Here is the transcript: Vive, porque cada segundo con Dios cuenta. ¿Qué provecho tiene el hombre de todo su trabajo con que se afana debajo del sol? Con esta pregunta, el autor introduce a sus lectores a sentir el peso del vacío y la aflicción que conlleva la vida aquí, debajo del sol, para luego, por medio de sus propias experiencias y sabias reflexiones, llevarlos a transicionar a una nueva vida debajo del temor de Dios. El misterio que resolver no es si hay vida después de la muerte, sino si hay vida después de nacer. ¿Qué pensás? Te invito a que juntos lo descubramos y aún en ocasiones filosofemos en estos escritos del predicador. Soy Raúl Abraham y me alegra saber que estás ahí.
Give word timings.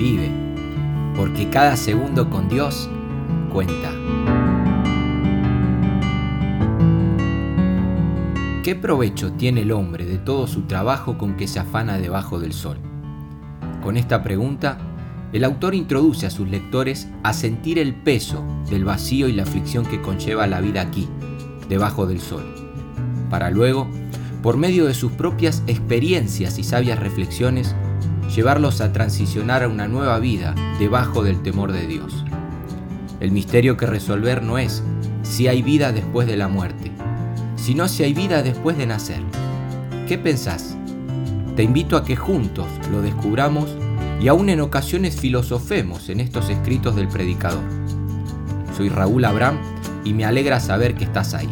Vive, 0.00 0.30
porque 1.14 1.50
cada 1.50 1.76
segundo 1.76 2.30
con 2.30 2.48
Dios 2.48 2.88
cuenta. 3.52 3.92
¿Qué 8.64 8.74
provecho 8.74 9.32
tiene 9.32 9.60
el 9.60 9.72
hombre 9.72 10.06
de 10.06 10.16
todo 10.16 10.46
su 10.46 10.62
trabajo 10.62 11.18
con 11.18 11.36
que 11.36 11.46
se 11.46 11.58
afana 11.58 11.98
debajo 11.98 12.40
del 12.40 12.54
sol? 12.54 12.78
Con 13.82 13.98
esta 13.98 14.22
pregunta, 14.22 14.78
el 15.34 15.44
autor 15.44 15.74
introduce 15.74 16.24
a 16.24 16.30
sus 16.30 16.48
lectores 16.48 17.06
a 17.22 17.34
sentir 17.34 17.78
el 17.78 17.94
peso 17.94 18.42
del 18.70 18.86
vacío 18.86 19.28
y 19.28 19.34
la 19.34 19.42
aflicción 19.42 19.84
que 19.84 20.00
conlleva 20.00 20.46
la 20.46 20.62
vida 20.62 20.80
aquí, 20.80 21.10
debajo 21.68 22.06
del 22.06 22.20
sol, 22.20 22.54
para 23.28 23.50
luego, 23.50 23.86
por 24.42 24.56
medio 24.56 24.86
de 24.86 24.94
sus 24.94 25.12
propias 25.12 25.62
experiencias 25.66 26.58
y 26.58 26.64
sabias 26.64 26.98
reflexiones, 26.98 27.76
llevarlos 28.34 28.80
a 28.80 28.92
transicionar 28.92 29.62
a 29.62 29.68
una 29.68 29.88
nueva 29.88 30.18
vida 30.18 30.54
debajo 30.78 31.22
del 31.22 31.42
temor 31.42 31.72
de 31.72 31.86
Dios. 31.86 32.24
El 33.20 33.32
misterio 33.32 33.76
que 33.76 33.86
resolver 33.86 34.42
no 34.42 34.58
es 34.58 34.82
si 35.22 35.48
hay 35.48 35.62
vida 35.62 35.92
después 35.92 36.26
de 36.26 36.36
la 36.36 36.48
muerte, 36.48 36.90
sino 37.56 37.88
si 37.88 38.02
hay 38.04 38.14
vida 38.14 38.42
después 38.42 38.78
de 38.78 38.86
nacer. 38.86 39.22
¿Qué 40.08 40.16
pensás? 40.16 40.76
Te 41.56 41.62
invito 41.62 41.96
a 41.96 42.04
que 42.04 42.16
juntos 42.16 42.66
lo 42.90 43.02
descubramos 43.02 43.76
y 44.20 44.28
aún 44.28 44.48
en 44.48 44.60
ocasiones 44.60 45.20
filosofemos 45.20 46.08
en 46.08 46.20
estos 46.20 46.48
escritos 46.48 46.96
del 46.96 47.08
predicador. 47.08 47.64
Soy 48.76 48.88
Raúl 48.88 49.24
Abraham 49.24 49.58
y 50.04 50.14
me 50.14 50.24
alegra 50.24 50.60
saber 50.60 50.94
que 50.94 51.04
estás 51.04 51.34
ahí. 51.34 51.48